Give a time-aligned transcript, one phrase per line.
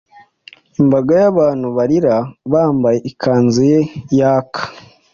[0.81, 2.15] imbaga y'abantu, barira
[2.51, 3.79] bambaye ikanzu ye
[4.19, 4.61] yaka,